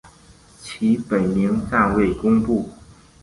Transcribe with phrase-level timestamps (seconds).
[0.63, 2.67] 其本名暂未公布。